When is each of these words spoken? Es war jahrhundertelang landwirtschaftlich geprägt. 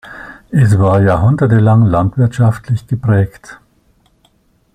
Es 0.49 0.79
war 0.79 0.99
jahrhundertelang 1.03 1.85
landwirtschaftlich 1.85 2.87
geprägt. 2.87 3.59